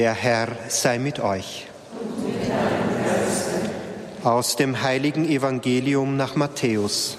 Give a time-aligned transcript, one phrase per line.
[0.00, 1.66] Der Herr sei mit euch.
[4.24, 7.18] Aus dem heiligen Evangelium nach Matthäus.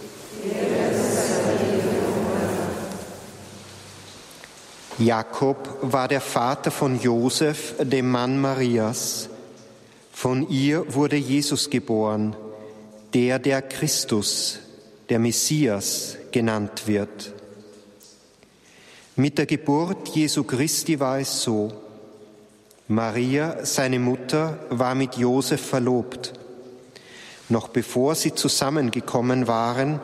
[4.97, 9.29] Jakob war der Vater von Josef, dem Mann Marias.
[10.11, 12.35] Von ihr wurde Jesus geboren,
[13.13, 14.57] der der Christus,
[15.07, 17.31] der Messias genannt wird.
[19.15, 21.71] Mit der Geburt Jesu Christi war es so.
[22.91, 26.33] Maria, seine Mutter, war mit Josef verlobt.
[27.47, 30.01] Noch bevor sie zusammengekommen waren,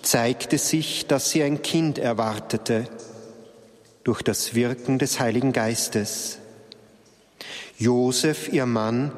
[0.00, 2.88] zeigte sich, dass sie ein Kind erwartete
[4.02, 6.38] durch das Wirken des Heiligen Geistes.
[7.76, 9.12] Josef, ihr Mann,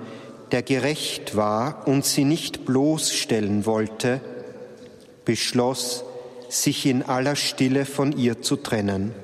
[0.51, 4.21] der gerecht war und sie nicht bloßstellen wollte,
[5.25, 6.03] beschloss,
[6.49, 9.15] sich in aller Stille von ihr zu trennen.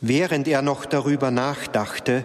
[0.00, 2.24] Während er noch darüber nachdachte,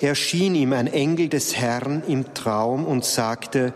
[0.00, 3.74] erschien ihm ein Engel des Herrn im Traum und sagte,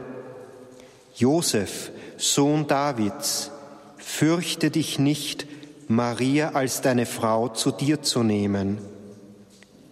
[1.14, 3.50] Josef, Sohn Davids,
[3.98, 5.46] fürchte dich nicht,
[5.88, 8.78] Maria als deine Frau zu dir zu nehmen,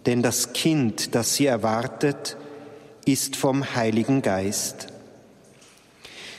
[0.05, 2.35] denn das Kind, das sie erwartet,
[3.05, 4.87] ist vom Heiligen Geist.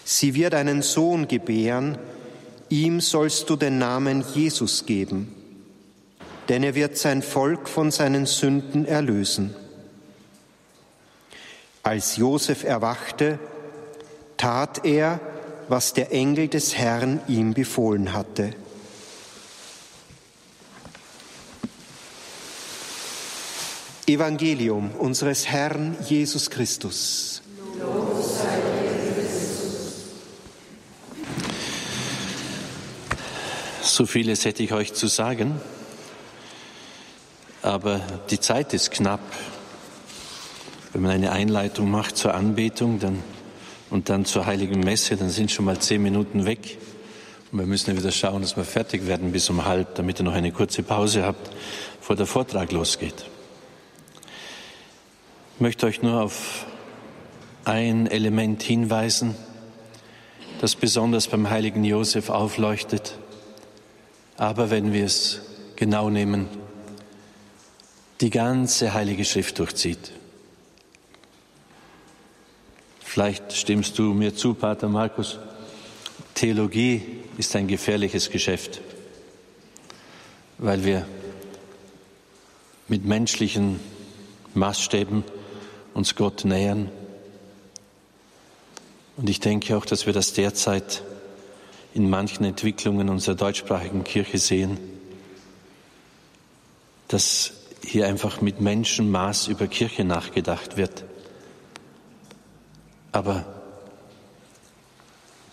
[0.05, 1.99] Sie wird einen Sohn gebären,
[2.69, 5.34] ihm sollst du den Namen Jesus geben,
[6.49, 9.55] denn er wird sein Volk von seinen Sünden erlösen.
[11.83, 13.39] Als Josef erwachte,
[14.37, 15.21] tat er,
[15.69, 18.55] was der Engel des Herrn ihm befohlen hatte.
[24.07, 27.43] Evangelium unseres Herrn Jesus Christus.
[33.81, 35.61] So vieles hätte ich euch zu sagen,
[37.65, 39.21] aber die Zeit ist knapp.
[40.93, 43.23] Wenn man eine Einleitung macht zur Anbetung dann,
[43.91, 46.79] und dann zur heiligen Messe, dann sind schon mal zehn Minuten weg.
[47.51, 50.25] Und wir müssen ja wieder schauen, dass wir fertig werden bis um halb, damit ihr
[50.25, 51.51] noch eine kurze Pause habt,
[52.01, 53.25] bevor der Vortrag losgeht.
[55.55, 56.67] Ich möchte euch nur auf
[57.65, 59.37] ein Element hinweisen,
[60.61, 63.17] das besonders beim heiligen Josef aufleuchtet,
[64.37, 65.41] aber wenn wir es
[65.77, 66.49] genau nehmen,
[68.21, 70.13] die ganze heilige Schrift durchzieht.
[73.01, 75.39] Vielleicht stimmst du mir zu, Pater Markus.
[76.35, 77.03] Theologie
[77.39, 78.81] ist ein gefährliches Geschäft,
[80.59, 81.07] weil wir
[82.89, 83.81] mit menschlichen
[84.55, 85.25] Maßstäben
[85.95, 86.91] uns Gott nähern.
[89.17, 91.03] Und ich denke auch, dass wir das derzeit
[91.95, 94.79] in manchen Entwicklungen unserer deutschsprachigen Kirche sehen,
[97.07, 97.53] dass
[97.89, 101.05] hier einfach mit Menschenmaß über Kirche nachgedacht wird.
[103.13, 103.45] Aber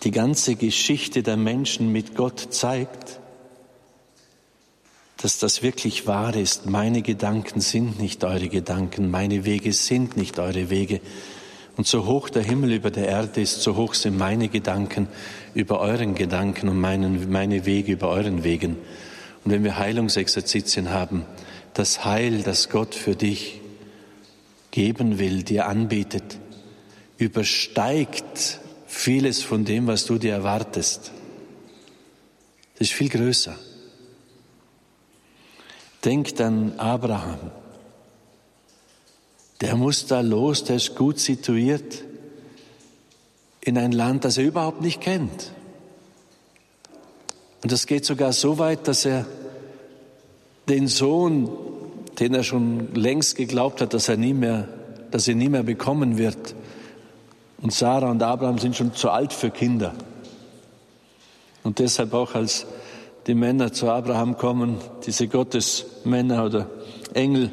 [0.02, 3.20] die ganze Geschichte der Menschen mit Gott zeigt,
[5.18, 6.66] dass das wirklich wahr ist.
[6.66, 11.00] Meine Gedanken sind nicht eure Gedanken, meine Wege sind nicht eure Wege.
[11.76, 15.06] Und so hoch der Himmel über der Erde ist, so hoch sind meine Gedanken
[15.54, 18.76] über euren Gedanken und meinen, meine Wege über euren Wegen.
[19.44, 21.24] Und wenn wir Heilungsexerzitien haben,
[21.74, 23.60] das Heil, das Gott für dich
[24.70, 26.38] geben will, dir anbietet,
[27.18, 31.12] übersteigt vieles von dem, was du dir erwartest.
[32.74, 33.56] Das ist viel größer.
[36.04, 37.52] Denkt an Abraham.
[39.60, 42.02] Der muss da los, der ist gut situiert
[43.60, 45.52] in ein Land, das er überhaupt nicht kennt.
[47.62, 49.24] Und das geht sogar so weit, dass er
[50.68, 51.48] den Sohn,
[52.18, 54.68] den er schon längst geglaubt hat, dass er nie mehr,
[55.10, 56.54] dass er nie mehr bekommen wird.
[57.60, 59.94] Und Sarah und Abraham sind schon zu alt für Kinder.
[61.62, 62.66] Und deshalb auch als
[63.26, 66.68] die Männer zu Abraham kommen, diese Gottesmänner oder
[67.14, 67.52] Engel,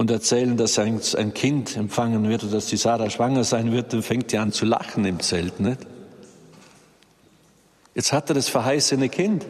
[0.00, 4.02] und erzählen, dass ein, Kind empfangen wird oder dass die Sarah schwanger sein wird, dann
[4.02, 5.80] fängt die an zu lachen im Zelt, nicht?
[7.94, 9.44] Jetzt hat er das verheißene Kind.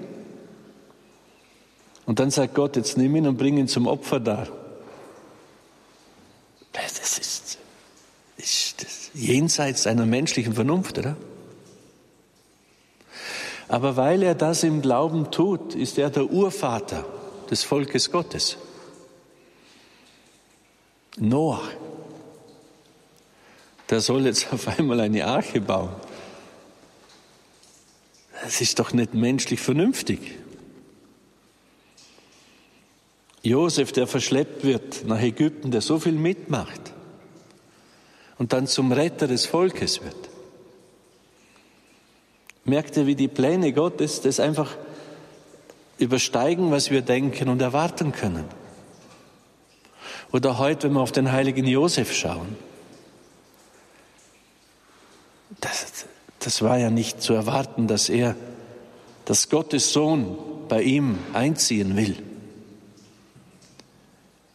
[2.11, 4.49] Und dann sagt Gott, jetzt nimm ihn und bring ihn zum Opfer dar.
[6.73, 7.57] Das ist,
[8.37, 11.15] ist das jenseits einer menschlichen Vernunft, oder?
[13.69, 17.05] Aber weil er das im Glauben tut, ist er der Urvater
[17.49, 18.57] des Volkes Gottes.
[21.17, 21.63] Noah,
[23.89, 25.95] der soll jetzt auf einmal eine Arche bauen.
[28.43, 30.40] Das ist doch nicht menschlich vernünftig.
[33.43, 36.93] Josef, der verschleppt wird nach Ägypten, der so viel mitmacht
[38.39, 40.17] und dann zum Retter des Volkes wird.
[42.65, 44.77] Merkt ihr, wie die Pläne Gottes das einfach
[45.99, 48.45] übersteigen, was wir denken und erwarten können?
[50.33, 52.57] Oder heute, wenn wir auf den heiligen Josef schauen.
[55.61, 56.07] Das,
[56.39, 58.37] das war ja nicht zu erwarten, dass er,
[59.25, 60.39] dass Gottes Sohn
[60.69, 62.17] bei ihm einziehen will.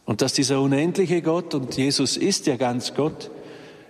[0.06, 3.30] Und dass dieser unendliche Gott, und Jesus ist ja ganz Gott,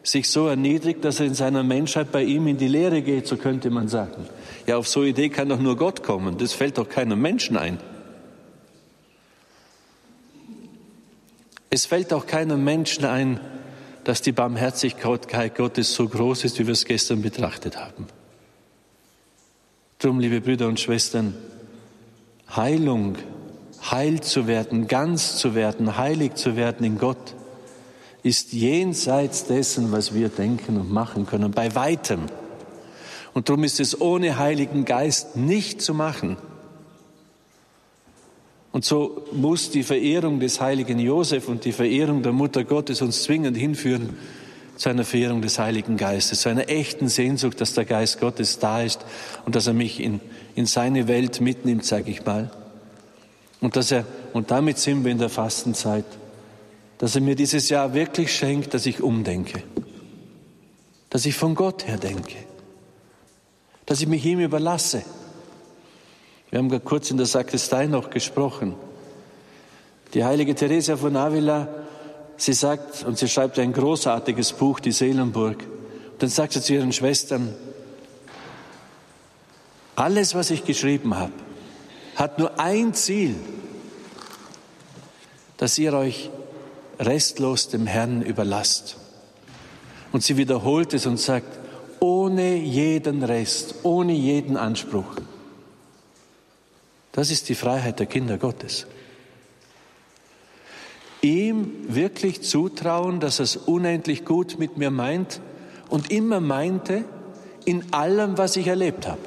[0.03, 3.37] sich so erniedrigt, dass er in seiner Menschheit bei ihm in die Lehre geht, so
[3.37, 4.27] könnte man sagen.
[4.67, 6.39] Ja, auf so eine Idee kann doch nur Gott kommen.
[6.39, 7.79] Das fällt doch keinem Menschen ein.
[11.71, 13.41] Es fällt auch keinem Menschen ein,
[14.05, 18.07] dass die Barmherzigkeit Gottes so groß ist, wie wir es gestern betrachtet haben.
[19.99, 21.35] Drum, liebe Brüder und Schwestern,
[22.55, 23.17] Heilung,
[23.91, 27.35] heil zu werden, ganz zu werden, heilig zu werden in Gott,
[28.23, 32.23] ist jenseits dessen, was wir denken und machen können, bei weitem.
[33.35, 36.37] Und darum ist es ohne Heiligen Geist nicht zu machen.
[38.73, 43.23] Und so muss die Verehrung des heiligen Josef und die Verehrung der Mutter Gottes uns
[43.23, 44.17] zwingend hinführen
[44.77, 48.83] zu einer Verehrung des Heiligen Geistes, zu einer echten Sehnsucht, dass der Geist Gottes da
[48.83, 49.05] ist
[49.47, 50.21] und dass er mich in,
[50.55, 52.51] in seine Welt mitnimmt, sage ich mal.
[53.61, 56.05] Und dass er, und damit sind wir in der Fastenzeit,
[56.99, 59.63] dass er mir dieses Jahr wirklich schenkt, dass ich umdenke,
[61.11, 62.37] dass ich von Gott her denke,
[63.87, 65.03] dass ich mich ihm überlasse.
[66.51, 68.75] Wir haben gerade kurz in der Sakristei noch gesprochen.
[70.15, 71.69] Die heilige Theresia von Avila,
[72.37, 75.59] sie sagt, und sie schreibt ein großartiges Buch, die Seelenburg,
[76.13, 77.55] und dann sagt sie zu ihren Schwestern,
[79.97, 81.33] alles, was ich geschrieben habe,
[82.17, 83.37] hat nur ein Ziel,
[85.59, 86.31] dass ihr euch
[86.99, 88.97] restlos dem Herrn überlasst.
[90.13, 91.59] Und sie wiederholt es und sagt,
[92.01, 95.17] ohne jeden Rest, ohne jeden Anspruch.
[97.13, 98.87] Das ist die Freiheit der Kinder Gottes.
[101.23, 105.41] Ihm wirklich zutrauen, dass er es unendlich gut mit mir meint
[105.89, 107.05] und immer meinte,
[107.65, 109.26] in allem, was ich erlebt habe.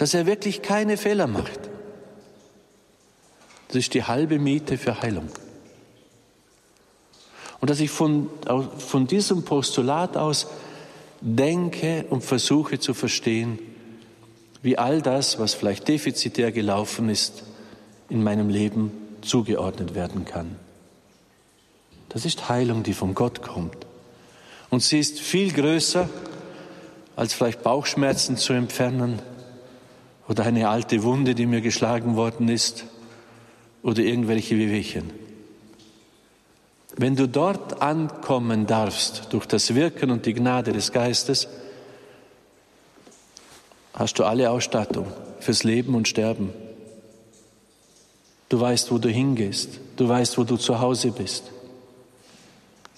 [0.00, 1.60] Dass er wirklich keine Fehler macht.
[3.68, 5.28] Das ist die halbe Miete für Heilung.
[7.60, 8.30] Und dass ich von,
[8.78, 10.46] von diesem Postulat aus
[11.20, 13.58] denke und versuche zu verstehen,
[14.62, 17.42] wie all das, was vielleicht defizitär gelaufen ist,
[18.08, 20.56] in meinem Leben zugeordnet werden kann.
[22.08, 23.86] Das ist Heilung, die von Gott kommt.
[24.70, 26.08] Und sie ist viel größer,
[27.16, 29.20] als vielleicht Bauchschmerzen zu entfernen
[30.30, 32.84] oder eine alte Wunde, die mir geschlagen worden ist
[33.82, 35.10] oder irgendwelche Wehwehchen.
[36.96, 41.48] Wenn du dort ankommen darfst durch das Wirken und die Gnade des Geistes,
[43.92, 45.06] hast du alle Ausstattung
[45.40, 46.50] fürs Leben und Sterben.
[48.48, 49.80] Du weißt, wo du hingehst.
[49.96, 51.50] Du weißt, wo du zu Hause bist.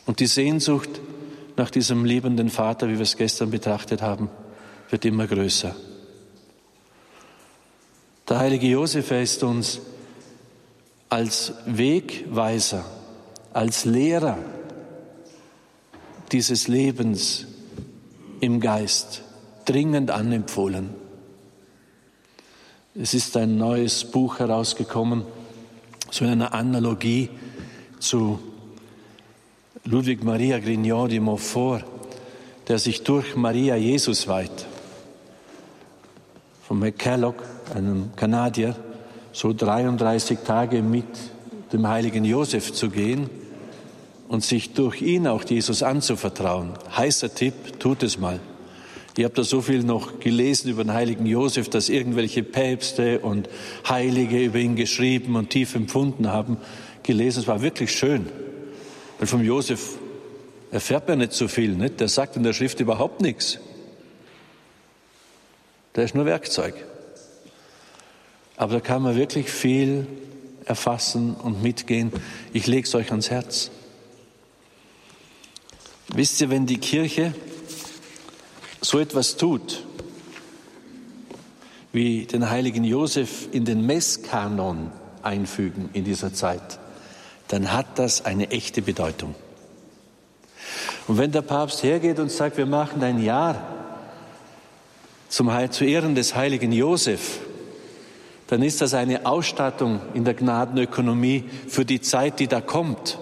[0.05, 1.01] Und die Sehnsucht
[1.57, 4.29] nach diesem liebenden Vater, wie wir es gestern betrachtet haben,
[4.91, 5.75] wird immer größer.
[8.43, 9.81] Heilige Josef ist uns
[11.09, 12.85] als Wegweiser,
[13.53, 14.37] als Lehrer
[16.33, 17.47] dieses Lebens
[18.41, 19.23] im Geist
[19.65, 20.91] dringend anempfohlen.
[22.97, 25.23] Es ist ein neues Buch herausgekommen,
[26.11, 27.31] so in einer Analogie
[28.01, 28.41] zu
[29.85, 31.85] Ludwig Maria Grignon de Montfort,
[32.67, 34.67] der sich durch Maria Jesus weiht.
[36.67, 37.35] Von McCulloch,
[37.75, 38.77] einem Kanadier,
[39.33, 41.05] so 33 Tage mit
[41.73, 43.31] dem heiligen Josef zu gehen
[44.29, 46.71] und sich durch ihn auch Jesus anzuvertrauen.
[46.97, 48.41] Heißer Tipp, tut es mal.
[49.17, 53.49] Ich habe da so viel noch gelesen über den heiligen Josef, dass irgendwelche Päpste und
[53.87, 56.57] Heilige über ihn geschrieben und tief empfunden haben.
[57.03, 58.27] Gelesen, es war wirklich schön.
[59.19, 59.99] Weil vom Josef
[60.71, 61.75] erfährt man nicht so viel.
[61.75, 62.01] Nicht?
[62.01, 63.59] Der sagt in der Schrift überhaupt nichts.
[65.95, 66.75] Der ist nur Werkzeug.
[68.63, 70.07] Aber da kann man wirklich viel
[70.67, 72.13] erfassen und mitgehen.
[72.53, 73.73] Ich lege es euch ans Herz.
[76.15, 77.35] Wisst ihr, wenn die Kirche
[78.81, 79.85] so etwas tut,
[81.93, 84.93] wie den heiligen Josef in den Messkanon
[85.25, 86.79] einfügen in dieser Zeit,
[87.49, 89.35] dann hat das eine echte Bedeutung.
[91.09, 93.61] Und wenn der Papst hergeht und sagt, wir machen ein Jahr
[95.29, 97.41] zum, zu Ehren des heiligen Josef,
[98.53, 103.19] dann ist das eine Ausstattung in der Gnadenökonomie für die Zeit, die da kommt.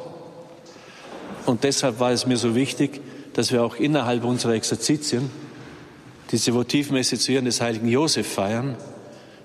[1.46, 3.00] Und deshalb war es mir so wichtig,
[3.34, 5.30] dass wir auch innerhalb unserer Exerzitien
[6.32, 8.75] diese Votivmesse zu Ehren des heiligen Josef feiern.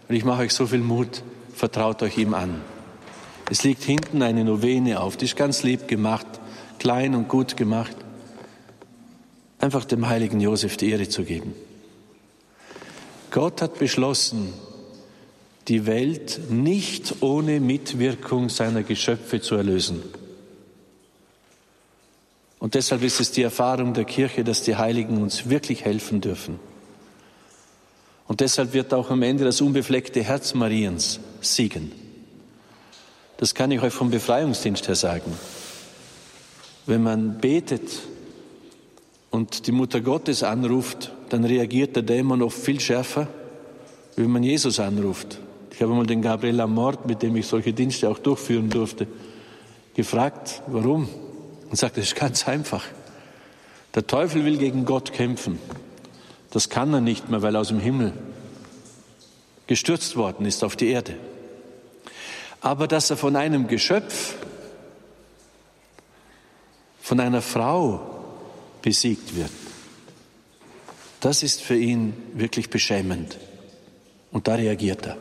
[0.10, 1.22] Und ich mache euch so viel Mut,
[1.54, 2.62] vertraut euch ihm an.
[3.51, 6.25] Es liegt hinten eine Novene auf, die ist ganz lieb gemacht,
[6.80, 7.96] klein und gut gemacht.
[9.60, 11.54] Einfach dem heiligen Josef die Ehre zu geben.
[13.30, 14.51] Gott hat beschlossen,
[15.68, 20.04] die Welt nicht ohne Mitwirkung seiner Geschöpfe zu erlösen.
[22.60, 26.60] Und deshalb ist es die Erfahrung der Kirche, dass die Heiligen uns wirklich helfen dürfen.
[28.28, 31.92] Und deshalb wird auch am Ende das unbefleckte Herz Mariens siegen.
[33.38, 35.32] Das kann ich euch vom Befreiungsdienst her sagen.
[36.86, 38.02] Wenn man betet
[39.30, 43.28] und die Mutter Gottes anruft, dann reagiert der Dämon oft viel schärfer,
[44.16, 45.40] wie wenn man Jesus anruft.
[45.75, 49.08] Ich habe mal den Gabriel Amort, mit dem ich solche Dienste auch durchführen durfte,
[49.94, 51.10] gefragt, warum?
[51.70, 52.86] Und sagte, es ist ganz einfach.
[53.94, 55.60] Der Teufel will gegen Gott kämpfen.
[56.51, 58.13] Das kann er nicht mehr, weil er aus dem Himmel
[59.67, 61.17] gestürzt worden ist auf die Erde.
[62.62, 64.36] Aber dass er von einem Geschöpf,
[67.01, 68.00] von einer Frau
[68.82, 69.51] besiegt wird,
[71.20, 73.38] das ist für ihn wirklich beschämend.
[74.32, 75.17] Und da reagiert er.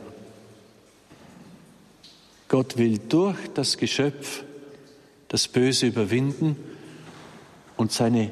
[2.47, 4.43] Gott will durch das Geschöpf
[5.27, 6.55] das Böse überwinden
[7.77, 8.31] und seine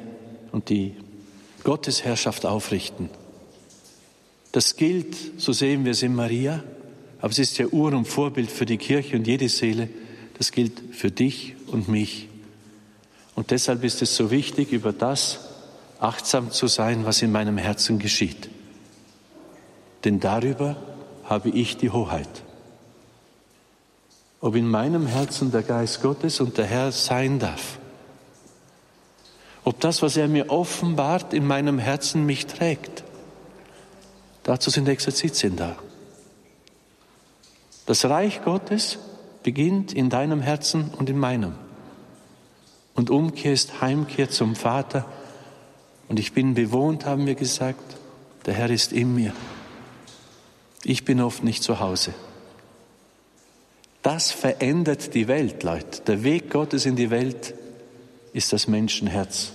[0.52, 0.94] und die
[1.64, 3.10] Gottesherrschaft aufrichten.
[4.52, 6.62] Das gilt, so sehen wir es in Maria,
[7.20, 9.88] aber es ist ja Ur- und Vorbild für die Kirche und jede Seele.
[10.38, 12.28] Das gilt für dich und mich.
[13.34, 15.40] Und deshalb ist es so wichtig, über das
[15.98, 18.48] achtsam zu sein, was in meinem Herzen geschieht.
[20.04, 20.76] Denn darüber
[21.24, 22.44] habe ich die Hoheit
[24.44, 27.78] ob in meinem Herzen der Geist Gottes und der Herr sein darf.
[29.64, 33.04] Ob das, was er mir offenbart, in meinem Herzen mich trägt.
[34.42, 35.76] Dazu sind Exerzitien da.
[37.86, 38.98] Das Reich Gottes
[39.42, 41.54] beginnt in deinem Herzen und in meinem.
[42.94, 45.06] Und Umkehr ist Heimkehr zum Vater.
[46.10, 47.96] Und ich bin bewohnt, haben wir gesagt.
[48.44, 49.32] Der Herr ist in mir.
[50.82, 52.12] Ich bin oft nicht zu Hause.
[54.04, 56.02] Das verändert die Welt, Leute.
[56.06, 57.54] Der Weg Gottes in die Welt
[58.34, 59.52] ist das Menschenherz.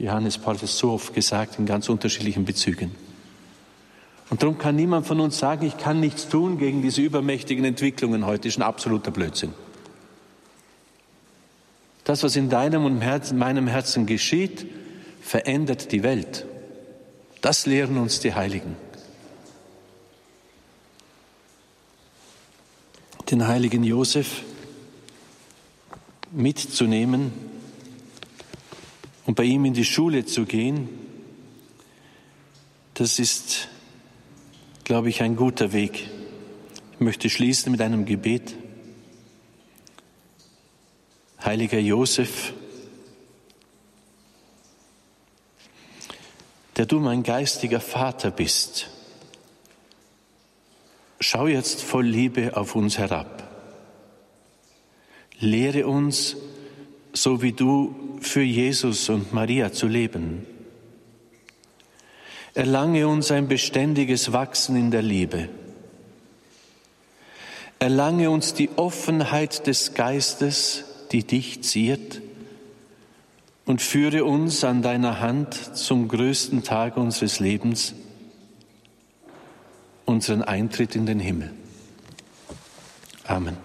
[0.00, 2.92] Johannes Paul hat es so oft gesagt in ganz unterschiedlichen Bezügen.
[4.30, 8.26] Und darum kann niemand von uns sagen, ich kann nichts tun gegen diese übermächtigen Entwicklungen
[8.26, 8.48] heute.
[8.48, 9.54] Das ist ein absoluter Blödsinn.
[12.02, 14.66] Das, was in deinem und meinem Herzen geschieht,
[15.20, 16.46] verändert die Welt.
[17.42, 18.74] Das lehren uns die Heiligen.
[23.34, 24.42] Den heiligen Josef
[26.30, 27.32] mitzunehmen
[29.26, 30.88] und bei ihm in die Schule zu gehen,
[32.94, 33.66] das ist,
[34.84, 36.08] glaube ich, ein guter Weg.
[36.92, 38.54] Ich möchte schließen mit einem Gebet.
[41.44, 42.52] Heiliger Josef,
[46.76, 48.90] der du mein geistiger Vater bist,
[51.26, 53.48] Schau jetzt voll Liebe auf uns herab.
[55.38, 56.36] Lehre uns,
[57.14, 60.44] so wie du für Jesus und Maria zu leben.
[62.52, 65.48] Erlange uns ein beständiges Wachsen in der Liebe.
[67.78, 72.20] Erlange uns die Offenheit des Geistes, die dich ziert,
[73.64, 77.94] und führe uns an deiner Hand zum größten Tag unseres Lebens,
[80.04, 81.50] unseren Eintritt in den Himmel.
[83.26, 83.56] Amen.